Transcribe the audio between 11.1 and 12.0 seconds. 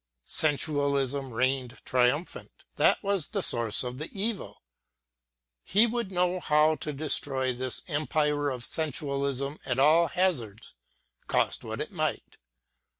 cost what it